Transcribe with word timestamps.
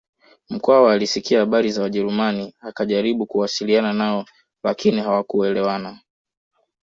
Mkwawa 0.49 0.93
alisikia 0.93 1.39
habari 1.39 1.71
za 1.71 1.81
wajerumani 1.81 2.53
akajaribu 2.61 3.25
kuwasiliana 3.25 3.93
nao 3.93 4.25
lakini 4.63 5.01
hawakuelewana 5.01 5.99